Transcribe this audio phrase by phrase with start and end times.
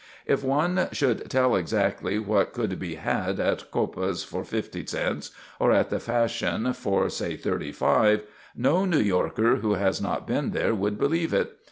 [0.25, 5.71] If one should tell exactly what could be had at Coppa's for fifty cents or
[5.71, 8.23] at the Fashion for, say thirty five,
[8.55, 11.55] no New Yorker who has not been there would believe it.